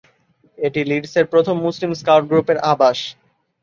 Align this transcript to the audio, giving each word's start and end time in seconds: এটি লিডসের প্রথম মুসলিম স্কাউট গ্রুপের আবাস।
এটি 0.57 0.81
লিডসের 0.89 1.25
প্রথম 1.33 1.55
মুসলিম 1.65 1.91
স্কাউট 1.99 2.23
গ্রুপের 2.29 2.57
আবাস। 2.71 2.99